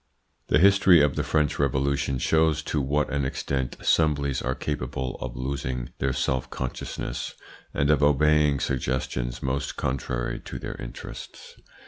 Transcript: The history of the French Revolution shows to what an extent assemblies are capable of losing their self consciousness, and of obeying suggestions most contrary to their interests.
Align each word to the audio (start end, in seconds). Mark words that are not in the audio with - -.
The 0.47 0.57
history 0.57 0.99
of 1.03 1.15
the 1.15 1.21
French 1.21 1.59
Revolution 1.59 2.17
shows 2.17 2.63
to 2.63 2.81
what 2.81 3.11
an 3.13 3.23
extent 3.23 3.77
assemblies 3.79 4.41
are 4.41 4.55
capable 4.55 5.15
of 5.21 5.35
losing 5.35 5.89
their 5.99 6.11
self 6.11 6.49
consciousness, 6.49 7.35
and 7.71 7.91
of 7.91 8.01
obeying 8.01 8.59
suggestions 8.59 9.43
most 9.43 9.75
contrary 9.77 10.39
to 10.39 10.57
their 10.57 10.73
interests. 10.77 11.55